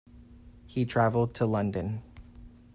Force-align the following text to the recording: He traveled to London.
He 0.65 0.83
traveled 0.83 1.35
to 1.35 1.45
London. 1.45 2.01